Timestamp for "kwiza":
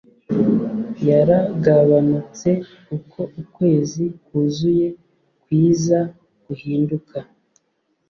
5.43-5.99